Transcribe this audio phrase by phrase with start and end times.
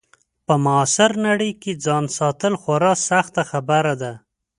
[0.45, 4.13] په معاصره نړۍ کې ځان ساتل خورا سخته خبره ده.